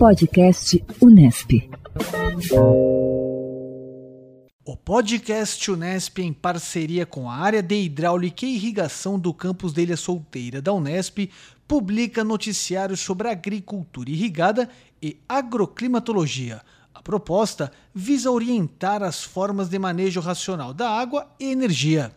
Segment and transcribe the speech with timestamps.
[0.00, 1.68] Podcast Unesp.
[4.64, 9.82] O podcast Unesp, em parceria com a área de hidráulica e irrigação do campus de
[9.82, 11.30] Ilha Solteira da Unesp,
[11.68, 14.70] publica noticiários sobre agricultura irrigada
[15.02, 16.62] e agroclimatologia.
[16.94, 22.10] A proposta visa orientar as formas de manejo racional da água e energia.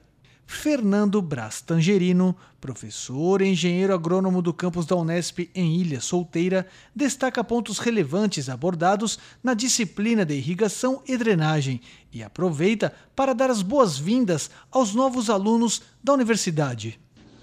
[0.46, 7.43] Fernando Braz Tangerino, professor e engenheiro agrônomo do campus da Unesp em Ilha Solteira, destaca
[7.43, 14.50] pontos relevantes abordados na disciplina de irrigação e drenagem e aproveita para dar as boas-vindas
[14.71, 17.00] aos novos alunos da universidade.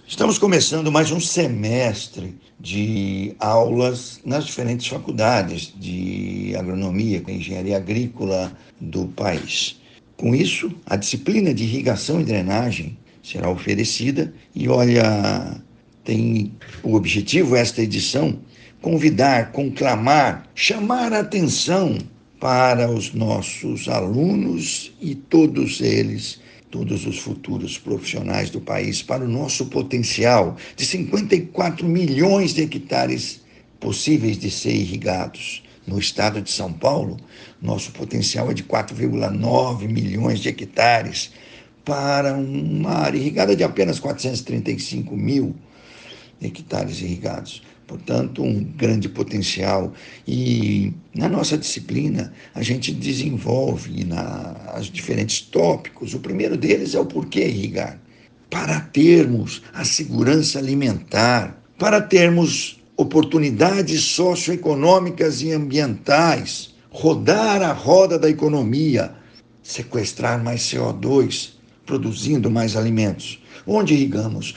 [0.06, 8.52] Estamos começando mais um semestre de aulas nas diferentes faculdades de agronomia e engenharia agrícola
[8.80, 9.80] do país.
[10.20, 15.58] Com isso, a disciplina de irrigação e drenagem será oferecida e olha,
[16.04, 16.52] tem
[16.82, 18.38] o objetivo esta edição
[18.82, 21.96] convidar, conclamar, chamar a atenção
[22.38, 26.38] para os nossos alunos e todos eles,
[26.70, 33.40] todos os futuros profissionais do país, para o nosso potencial de 54 milhões de hectares
[33.80, 37.16] possíveis de ser irrigados no estado de São Paulo,
[37.60, 41.32] nosso potencial é de 4,9 milhões de hectares
[41.84, 45.54] para uma área irrigada de apenas 435 mil
[46.40, 47.62] hectares irrigados.
[47.86, 49.92] Portanto, um grande potencial.
[50.26, 54.06] E na nossa disciplina, a gente desenvolve
[54.78, 56.14] os diferentes tópicos.
[56.14, 58.00] O primeiro deles é o porquê irrigar.
[58.48, 68.28] Para termos a segurança alimentar, para termos oportunidades socioeconômicas e ambientais, rodar a roda da
[68.28, 69.14] economia,
[69.62, 71.52] sequestrar mais CO2,
[71.86, 73.42] produzindo mais alimentos.
[73.66, 74.54] Onde irrigamos?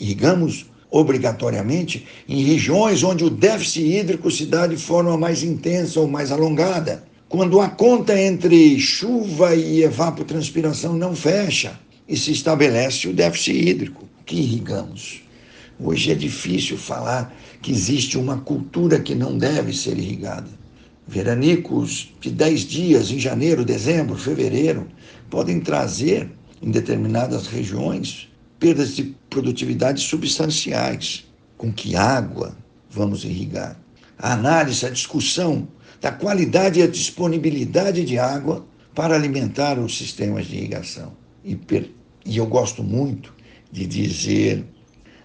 [0.00, 6.08] Irrigamos obrigatoriamente em regiões onde o déficit hídrico se dá de forma mais intensa ou
[6.08, 7.04] mais alongada.
[7.28, 11.78] Quando a conta entre chuva e evapotranspiração não fecha
[12.08, 15.23] e se estabelece o déficit hídrico que irrigamos.
[15.78, 20.48] Hoje é difícil falar que existe uma cultura que não deve ser irrigada.
[21.06, 24.86] Veranicos de 10 dias em janeiro, dezembro, fevereiro
[25.28, 26.30] podem trazer,
[26.62, 31.26] em determinadas regiões, perdas de produtividade substanciais.
[31.58, 32.56] Com que água
[32.88, 33.78] vamos irrigar?
[34.16, 35.66] A análise, a discussão
[36.00, 38.64] da qualidade e a disponibilidade de água
[38.94, 41.12] para alimentar os sistemas de irrigação.
[41.44, 41.58] E,
[42.24, 43.34] e eu gosto muito
[43.72, 44.64] de dizer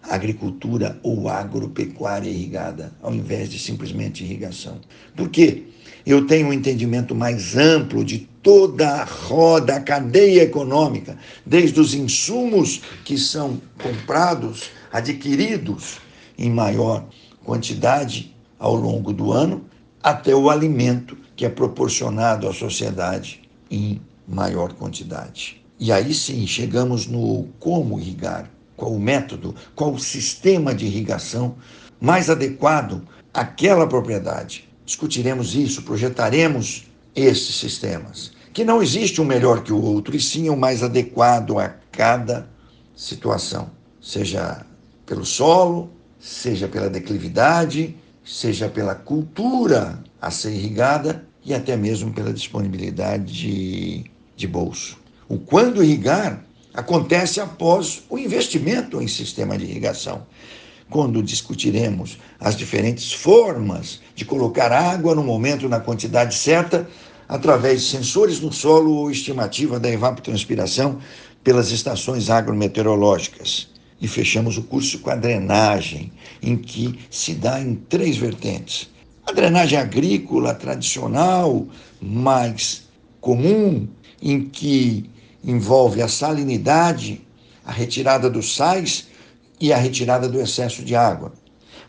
[0.10, 4.80] agricultura ou agropecuária irrigada, ao invés de simplesmente irrigação.
[5.16, 5.64] Por quê?
[6.06, 11.94] Eu tenho um entendimento mais amplo de toda a roda, a cadeia econômica, desde os
[11.94, 16.00] insumos que são comprados, adquiridos
[16.38, 17.06] em maior
[17.44, 19.66] quantidade ao longo do ano,
[20.02, 25.62] até o alimento que é proporcionado à sociedade em maior quantidade.
[25.80, 31.56] E aí sim chegamos no como irrigar, qual o método, qual o sistema de irrigação
[32.00, 33.04] mais adequado
[33.34, 34.68] àquela propriedade.
[34.86, 40.50] Discutiremos isso, projetaremos esses sistemas, que não existe um melhor que o outro, e sim
[40.50, 42.50] o mais adequado a cada
[42.96, 43.70] situação,
[44.02, 44.66] seja
[45.06, 52.34] pelo solo, seja pela declividade, seja pela cultura a ser irrigada e até mesmo pela
[52.34, 54.98] disponibilidade de, de bolso.
[55.28, 56.44] O quando irrigar
[56.80, 60.26] acontece após o investimento em sistema de irrigação,
[60.90, 66.88] quando discutiremos as diferentes formas de colocar água no momento na quantidade certa,
[67.28, 71.00] através de sensores no solo ou estimativa da evapotranspiração
[71.44, 73.68] pelas estações agrometeorológicas.
[74.02, 78.90] E fechamos o curso com a drenagem, em que se dá em três vertentes.
[79.28, 81.68] A drenagem agrícola tradicional,
[82.02, 82.88] mais
[83.20, 83.86] comum,
[84.22, 85.10] em que
[85.44, 87.22] envolve a salinidade,
[87.66, 89.08] a retirada dos sais
[89.60, 91.34] e a retirada do excesso de água.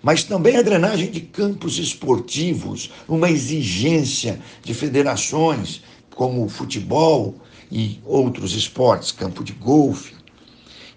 [0.03, 5.83] Mas também a drenagem de campos esportivos, uma exigência de federações
[6.15, 7.35] como o futebol
[7.71, 10.15] e outros esportes, campo de golfe.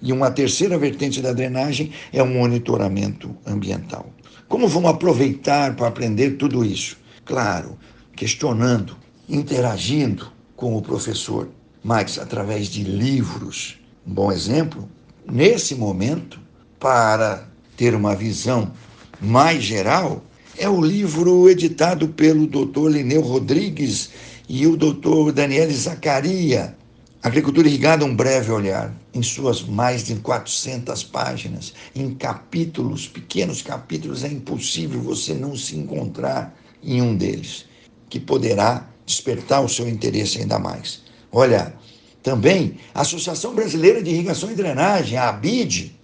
[0.02, 4.10] E uma terceira vertente da drenagem é o monitoramento ambiental.
[4.48, 6.98] Como vamos aproveitar para aprender tudo isso?
[7.26, 7.78] Claro,
[8.16, 8.98] questionando,
[9.28, 11.50] interagindo com o professor
[11.84, 13.80] mas através de livros.
[14.08, 14.88] Um bom exemplo,
[15.30, 16.40] nesse momento,
[16.80, 18.72] para ter uma visão
[19.20, 20.24] mais geral,
[20.58, 22.90] é o livro editado pelo Dr.
[22.90, 24.12] Lineu Rodrigues
[24.48, 25.32] e o Dr.
[25.34, 26.76] Daniel Zacaria,
[27.24, 34.26] Agricultura Irrigada, um breve olhar, em suas mais de 400 páginas, em capítulos, pequenos capítulos,
[34.26, 36.54] é impossível você não se encontrar
[36.84, 37.66] em um deles,
[38.10, 41.04] que poderá despertar o seu interesse ainda mais.
[41.34, 41.74] Olha,
[42.22, 46.00] também a Associação Brasileira de Irrigação e Drenagem, a ABID,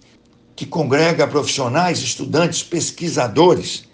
[0.56, 3.84] que congrega profissionais, estudantes, pesquisadores,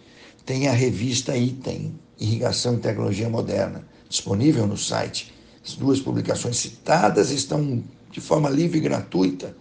[0.47, 5.33] tem a revista Item, Irrigação e Tecnologia Moderna, disponível no site.
[5.65, 9.55] As duas publicações citadas estão de forma livre e gratuita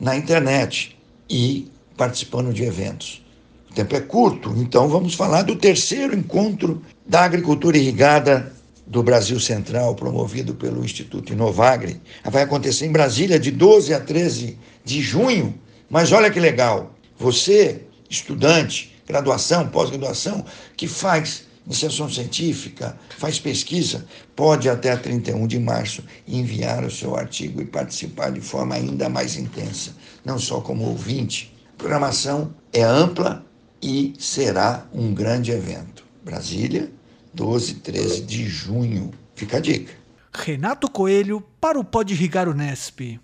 [0.00, 0.98] na internet
[1.28, 3.24] e participando de eventos.
[3.70, 8.52] O tempo é curto, então vamos falar do terceiro encontro da agricultura irrigada
[8.90, 12.02] do Brasil Central, promovido pelo Instituto Inovagre.
[12.24, 15.54] Vai acontecer em Brasília de 12 a 13 de junho.
[15.88, 20.44] Mas olha que legal, você, estudante, graduação, pós-graduação,
[20.76, 27.62] que faz iniciação científica, faz pesquisa, pode até 31 de março enviar o seu artigo
[27.62, 29.94] e participar de forma ainda mais intensa,
[30.24, 31.54] não só como ouvinte.
[31.74, 33.46] A programação é ampla
[33.80, 36.04] e será um grande evento.
[36.24, 36.90] Brasília,
[37.32, 39.10] 12 e 13 de junho.
[39.34, 39.92] Fica a dica.
[40.32, 43.18] Renato Coelho para o Pode Irrigar Unesp.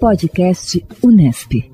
[0.00, 1.70] Podcast Unesp.